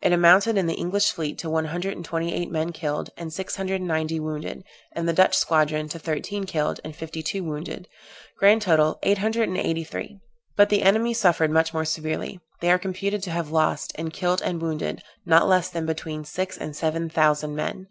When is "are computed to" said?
12.72-13.30